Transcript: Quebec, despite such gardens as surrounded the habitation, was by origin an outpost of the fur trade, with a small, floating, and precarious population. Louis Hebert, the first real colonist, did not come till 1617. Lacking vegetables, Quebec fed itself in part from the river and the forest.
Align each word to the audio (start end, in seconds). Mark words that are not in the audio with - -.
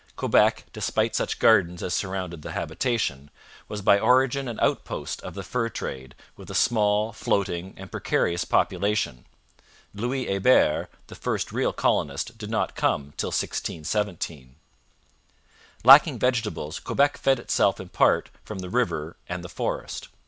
Quebec, 0.15 0.65
despite 0.73 1.15
such 1.15 1.37
gardens 1.37 1.83
as 1.83 1.93
surrounded 1.93 2.41
the 2.41 2.53
habitation, 2.53 3.29
was 3.67 3.83
by 3.83 3.99
origin 3.99 4.47
an 4.47 4.59
outpost 4.59 5.21
of 5.21 5.35
the 5.35 5.43
fur 5.43 5.69
trade, 5.69 6.15
with 6.35 6.49
a 6.49 6.55
small, 6.55 7.13
floating, 7.13 7.75
and 7.77 7.91
precarious 7.91 8.43
population. 8.43 9.27
Louis 9.93 10.25
Hebert, 10.25 10.89
the 11.05 11.13
first 11.13 11.51
real 11.51 11.71
colonist, 11.71 12.35
did 12.39 12.49
not 12.49 12.73
come 12.75 13.13
till 13.15 13.29
1617. 13.29 14.55
Lacking 15.83 16.17
vegetables, 16.17 16.79
Quebec 16.79 17.19
fed 17.19 17.37
itself 17.37 17.79
in 17.79 17.89
part 17.89 18.31
from 18.43 18.57
the 18.57 18.71
river 18.71 19.17
and 19.29 19.43
the 19.43 19.49
forest. 19.49 20.07